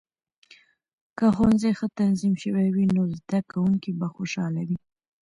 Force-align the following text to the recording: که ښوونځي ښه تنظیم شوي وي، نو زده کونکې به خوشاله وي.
که 1.17 1.25
ښوونځي 1.35 1.71
ښه 1.79 1.87
تنظیم 1.99 2.33
شوي 2.43 2.67
وي، 2.75 2.85
نو 2.95 3.01
زده 3.17 3.39
کونکې 3.51 3.91
به 3.99 4.07
خوشاله 4.15 4.61
وي. 4.67 4.77